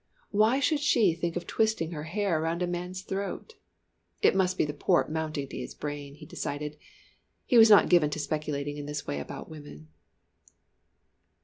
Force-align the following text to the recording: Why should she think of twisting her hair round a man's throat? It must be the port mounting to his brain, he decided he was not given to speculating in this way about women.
Why 0.31 0.59
should 0.59 0.79
she 0.79 1.13
think 1.13 1.35
of 1.35 1.45
twisting 1.45 1.91
her 1.91 2.05
hair 2.05 2.41
round 2.41 2.63
a 2.63 2.65
man's 2.65 3.03
throat? 3.03 3.53
It 4.23 4.33
must 4.35 4.57
be 4.57 4.65
the 4.65 4.73
port 4.73 5.11
mounting 5.11 5.47
to 5.49 5.57
his 5.59 5.75
brain, 5.75 6.15
he 6.15 6.25
decided 6.25 6.75
he 7.45 7.59
was 7.59 7.69
not 7.69 7.87
given 7.87 8.09
to 8.09 8.19
speculating 8.19 8.77
in 8.77 8.87
this 8.87 9.05
way 9.05 9.19
about 9.19 9.47
women. 9.47 9.89